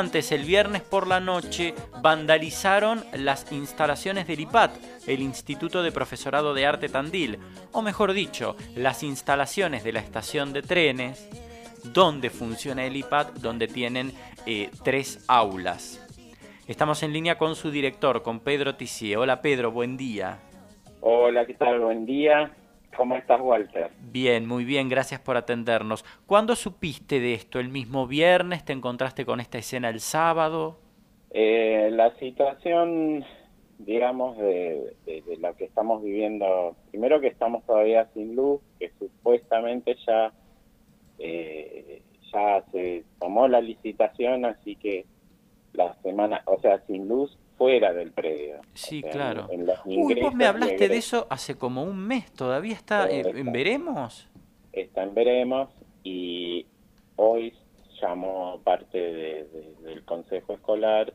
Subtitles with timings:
[0.00, 4.70] Antes, el viernes por la noche, vandalizaron las instalaciones del IPAT,
[5.08, 7.40] el Instituto de Profesorado de Arte Tandil,
[7.72, 11.28] o mejor dicho, las instalaciones de la estación de trenes,
[11.82, 14.12] donde funciona el IPAT, donde tienen
[14.46, 16.00] eh, tres aulas.
[16.68, 19.18] Estamos en línea con su director, con Pedro Tissier.
[19.18, 20.38] Hola Pedro, buen día.
[21.00, 21.80] Hola, ¿qué tal?
[21.80, 22.52] Buen día.
[22.96, 23.90] ¿Cómo estás, Walter?
[24.00, 26.04] Bien, muy bien, gracias por atendernos.
[26.26, 27.60] ¿Cuándo supiste de esto?
[27.60, 28.64] ¿El mismo viernes?
[28.64, 30.78] ¿Te encontraste con esta escena el sábado?
[31.30, 33.24] Eh, la situación,
[33.78, 34.94] digamos, de,
[35.40, 40.32] lo que estamos viviendo, primero que estamos todavía sin luz, que supuestamente ya,
[41.18, 45.06] eh, ya se tomó la licitación, así que
[45.72, 48.60] la semana, o sea, sin luz fuera del predio.
[48.72, 49.48] Sí, claro.
[49.84, 54.28] Uy, vos me hablaste de eso hace como un mes, ¿todavía está, en Veremos?
[54.72, 55.68] Está en Veremos
[56.04, 56.64] y
[57.16, 57.52] hoy
[58.00, 58.98] llamó parte
[59.82, 61.12] del Consejo Escolar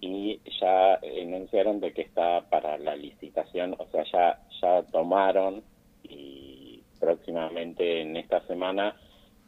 [0.00, 5.62] y ya enunciaron de que está para la licitación, o sea, ya, ya tomaron
[6.02, 8.96] y próximamente en esta semana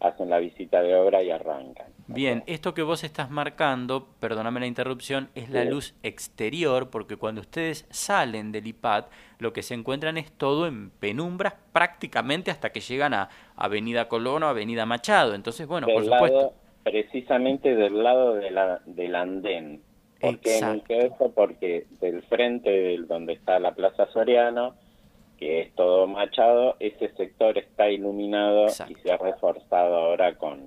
[0.02, 1.86] hacen la visita de obra y arrancan.
[2.08, 7.40] Bien, esto que vos estás marcando, perdóname la interrupción, es la luz exterior, porque cuando
[7.40, 9.06] ustedes salen del IPAD,
[9.38, 14.42] lo que se encuentran es todo en penumbras prácticamente hasta que llegan a Avenida Colón
[14.42, 15.34] o Avenida Machado.
[15.34, 16.54] Entonces, bueno, por supuesto.
[16.82, 19.82] precisamente del lado de la, del andén.
[20.20, 20.58] ¿Por qué
[20.88, 21.32] eso?
[21.34, 24.74] Porque del frente del, donde está la Plaza Soriano,
[25.82, 30.60] todo machado, ese sector está iluminado y se ha reforzado ahora con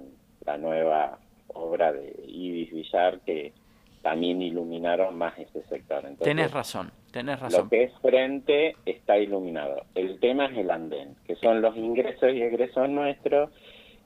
[0.45, 3.53] la nueva obra de Ibis Villar que
[4.01, 5.99] también iluminaron más ese sector.
[5.99, 7.63] Entonces, tenés razón, tenés razón.
[7.63, 9.85] Lo que es frente está iluminado.
[9.95, 13.51] El tema es el andén, que son los ingresos y egresos nuestros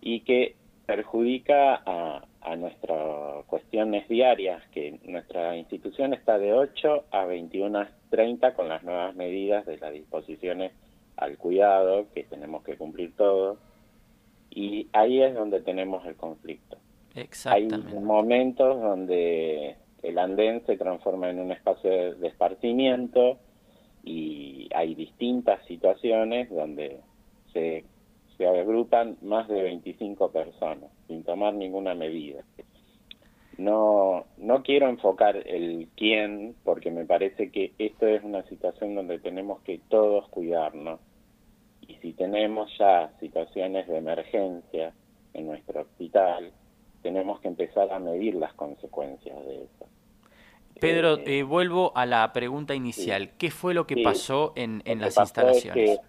[0.01, 7.25] y que perjudica a, a nuestras cuestiones diarias, que nuestra institución está de 8 a
[7.25, 10.71] 21.30 con las nuevas medidas de las disposiciones
[11.19, 13.57] al cuidado que tenemos que cumplir todos.
[14.49, 16.77] Y ahí es donde tenemos el conflicto.
[17.15, 17.95] Exactamente.
[17.95, 23.37] Hay momentos donde el andén se transforma en un espacio de esparcimiento
[24.03, 26.99] y hay distintas situaciones donde
[27.53, 27.83] se
[28.39, 32.41] se agrupan más de 25 personas sin tomar ninguna medida.
[33.57, 39.19] No, no quiero enfocar el quién porque me parece que esto es una situación donde
[39.19, 41.01] tenemos que todos cuidarnos.
[41.89, 44.93] Y si tenemos ya situaciones de emergencia
[45.33, 46.53] en nuestro hospital,
[47.01, 49.87] tenemos que empezar a medir las consecuencias de eso.
[50.79, 53.31] Pedro, eh, eh, vuelvo a la pregunta inicial.
[53.37, 55.99] ¿Qué fue lo que pasó en, en las instalaciones?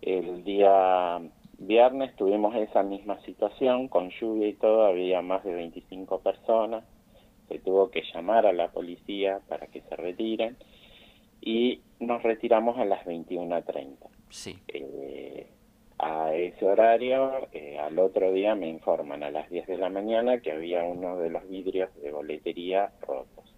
[0.00, 1.20] el día
[1.58, 6.84] Viernes tuvimos esa misma situación, con lluvia y todo, había más de 25 personas,
[7.48, 10.56] se tuvo que llamar a la policía para que se retiren
[11.40, 13.96] y nos retiramos a las 21.30.
[14.30, 14.58] Sí.
[14.68, 15.46] Eh,
[15.98, 20.40] a ese horario, eh, al otro día me informan a las 10 de la mañana
[20.40, 23.54] que había uno de los vidrios de boletería rotos.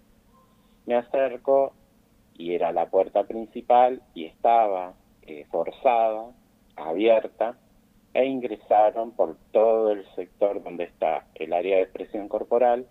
[0.87, 1.73] Me acerco
[2.37, 6.31] y era la puerta principal y estaba eh, forzada,
[6.77, 7.59] abierta,
[8.15, 12.87] e ingresaron por todo el sector donde está el área de expresión corporal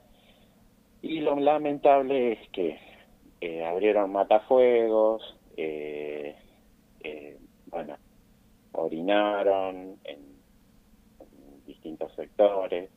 [1.02, 2.78] y lo lamentable es que
[3.42, 6.36] eh, abrieron matafuegos, eh,
[7.02, 7.38] eh,
[7.68, 7.98] bueno,
[8.72, 10.38] orinaron en,
[11.66, 12.90] distintos sectores,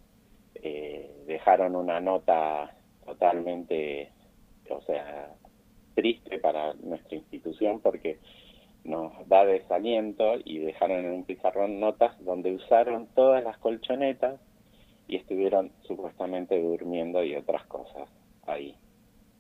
[1.26, 4.12] dejaron una nota totalmente,
[4.68, 5.34] o sea,
[5.94, 8.18] triste para nuestra institución porque
[8.84, 14.40] nos da desaliento y dejaron en un pizarrón notas donde usaron todas las colchonetas
[15.06, 18.08] y estuvieron supuestamente durmiendo y otras cosas
[18.46, 18.76] ahí.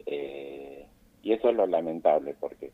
[0.06, 0.86] Eh,
[1.22, 2.72] y eso es lo lamentable porque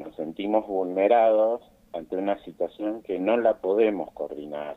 [0.00, 1.60] nos sentimos vulnerados
[1.92, 4.76] ante una situación que no la podemos coordinar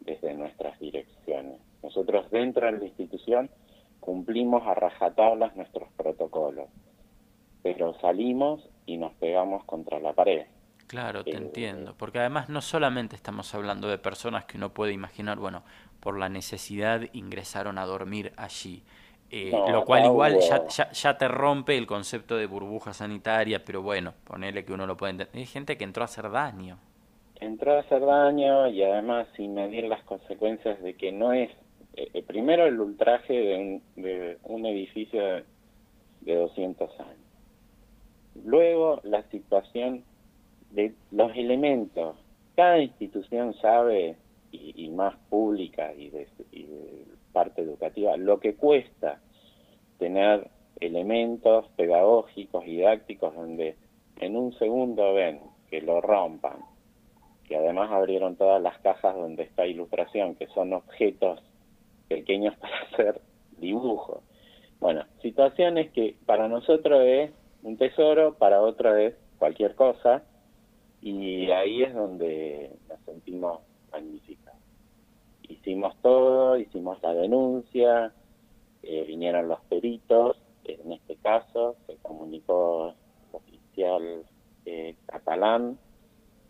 [0.00, 1.60] desde nuestras direcciones.
[1.82, 3.50] Nosotros dentro de la institución
[4.00, 6.68] cumplimos a rajatablas nuestros protocolos,
[7.62, 10.46] pero salimos y nos pegamos contra la pared.
[10.86, 14.92] Claro, te eh, entiendo, porque además no solamente estamos hablando de personas que uno puede
[14.92, 15.64] imaginar, bueno,
[16.00, 18.84] por la necesidad ingresaron a dormir allí,
[19.34, 24.12] eh, lo cual igual ya, ya, te rompe el concepto de burbuja sanitaria, pero bueno,
[24.24, 25.34] ponele que uno lo puede entender.
[25.34, 26.78] Hay gente que entró a hacer daño.
[27.40, 31.50] Entró a hacer daño y además sin medir las consecuencias de que no es,
[31.94, 35.44] eh, primero el ultraje de un, de un edificio de,
[36.20, 37.16] de 200 años.
[38.44, 40.04] Luego la situación
[40.72, 42.16] de los elementos.
[42.54, 44.16] Cada institución sabe,
[44.52, 46.28] y, más pública y de,
[47.32, 49.20] parte educativa, lo que cuesta
[49.98, 50.48] tener
[50.80, 53.76] elementos pedagógicos, didácticos, donde
[54.18, 56.58] en un segundo ven que lo rompan,
[57.44, 61.40] que además abrieron todas las cajas donde está ilustración, que son objetos
[62.08, 63.20] pequeños para hacer
[63.58, 64.22] dibujos.
[64.80, 67.30] Bueno, situaciones que para nosotros es
[67.62, 70.24] un tesoro, para otro es cualquier cosa,
[71.00, 74.41] y ahí es donde nos sentimos magníficos.
[75.52, 78.12] Hicimos todo, hicimos la denuncia,
[78.82, 82.94] eh, vinieron los peritos, en este caso se comunicó el
[83.32, 84.24] oficial
[84.64, 85.78] eh, catalán,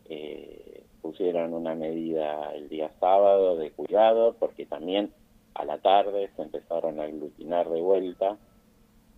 [0.08, 5.12] eh, pusieron una medida el día sábado de cuidado porque también
[5.54, 8.38] a la tarde se empezaron a aglutinar de vuelta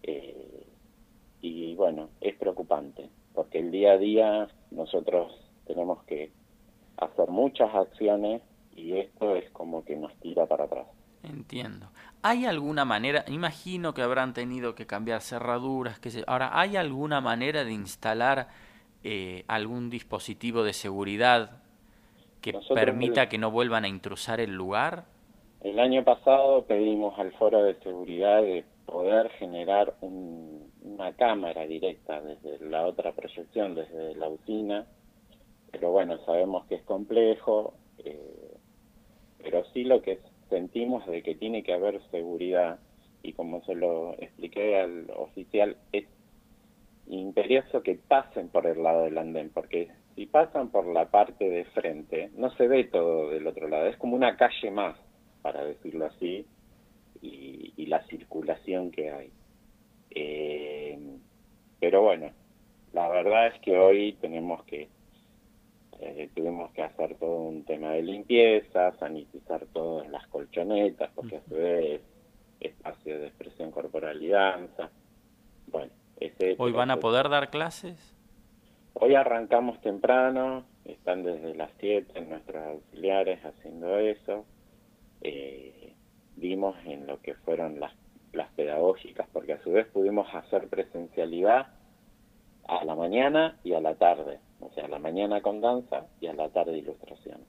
[0.02, 0.66] eh,
[1.42, 5.32] y bueno, es preocupante porque el día a día nosotros
[5.66, 6.30] tenemos que
[6.96, 8.42] hacer muchas acciones
[8.76, 10.86] y esto es como que nos tira para atrás.
[11.54, 11.86] Entiendo.
[12.22, 17.20] ¿Hay alguna manera, imagino que habrán tenido que cambiar cerraduras, que se, ahora, ¿hay alguna
[17.20, 18.48] manera de instalar
[19.04, 21.62] eh, algún dispositivo de seguridad
[22.40, 25.04] que permita que no vuelvan a intrusar el lugar?
[25.60, 32.68] El año pasado pedimos al foro de seguridad de poder generar una cámara directa desde
[32.68, 34.86] la otra proyección, desde la usina,
[35.70, 38.56] pero bueno, sabemos que es complejo, eh,
[39.38, 40.18] pero sí lo que
[40.48, 42.78] sentimos de que tiene que haber seguridad
[43.22, 46.04] y como se lo expliqué al oficial, es
[47.06, 51.64] imperioso que pasen por el lado del andén, porque si pasan por la parte de
[51.66, 54.96] frente, no se ve todo del otro lado, es como una calle más
[55.42, 56.46] para decirlo así,
[57.20, 59.30] y, la circulación que hay.
[60.10, 60.98] Eh,
[61.78, 62.30] pero bueno,
[62.92, 64.88] la verdad es que hoy tenemos que
[66.00, 71.42] eh, tuvimos que hacer todo un tema de limpieza, sanitizar todas las colchonetas, porque a
[71.48, 72.00] su vez
[72.60, 74.90] espacio de expresión corporal y danza.
[75.66, 78.16] Bueno, ese ¿Hoy van a poder dar clases?
[78.94, 84.44] Hoy arrancamos temprano, están desde las 7 nuestros auxiliares haciendo eso
[85.24, 85.94] eh,
[86.36, 87.92] vimos en lo que fueron las,
[88.32, 91.68] las pedagógicas, porque a su vez pudimos hacer presencialidad
[92.68, 96.26] a la mañana y a la tarde, o sea, a la mañana con danza y
[96.26, 97.40] a la tarde ilustración.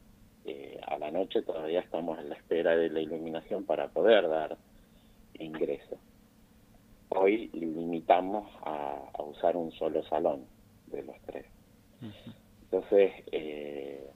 [0.45, 4.57] Eh, a la noche todavía estamos en la espera de la iluminación para poder dar
[5.33, 5.97] ingreso.
[7.09, 10.45] Hoy limitamos a, usar un solo salón
[10.87, 11.45] de los tres.
[12.63, 14.07] Entonces, eh,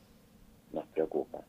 [0.71, 1.39] nos preocupa.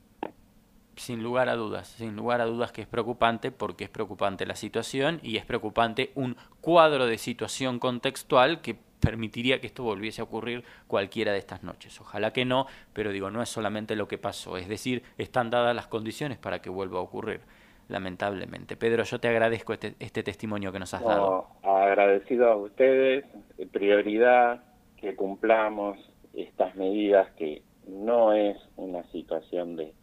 [0.96, 4.54] Sin lugar a dudas, sin lugar a dudas que es preocupante porque es preocupante la
[4.54, 10.24] situación y es preocupante un cuadro de situación contextual que permitiría que esto volviese a
[10.24, 12.00] ocurrir cualquiera de estas noches.
[12.00, 15.74] Ojalá que no, pero digo, no es solamente lo que pasó, es decir, están dadas
[15.74, 17.40] las condiciones para que vuelva a ocurrir,
[17.88, 18.76] lamentablemente.
[18.76, 21.48] Pedro, yo te agradezco este, este testimonio que nos has dado.
[21.62, 23.24] Agradecido a ustedes,
[23.72, 24.62] prioridad
[24.96, 25.98] que cumplamos
[26.34, 29.94] estas medidas que no es una situación de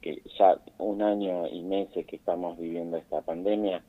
[0.00, 3.82] que ya un año y meses que estamos viviendo esta pandemia,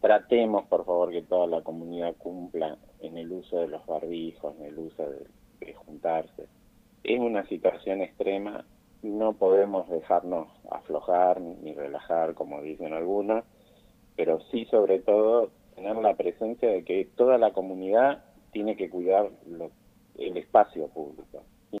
[0.00, 4.66] tratemos por favor que toda la comunidad cumpla en el uso de los barbijos, en
[4.66, 5.26] el uso de,
[5.74, 6.46] juntarse.
[7.02, 8.64] Es una situación extrema,
[9.02, 13.44] no podemos dejarnos aflojar ni relajar, como dicen algunos,
[14.16, 19.30] pero sí sobre todo tener la presencia de que toda la comunidad tiene que cuidar
[20.16, 21.42] el espacio público.